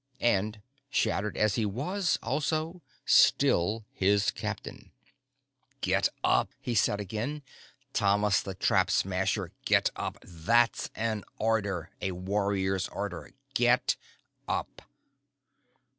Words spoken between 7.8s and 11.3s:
"Thomas the Trap Smasher, get up! That's an